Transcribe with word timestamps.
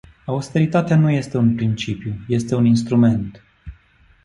Austeritatea 0.25 0.95
nu 0.95 1.09
este 1.11 1.37
un 1.37 1.55
principiu, 1.55 2.13
este 2.27 2.55
un 2.55 2.65
instrument. 2.65 3.41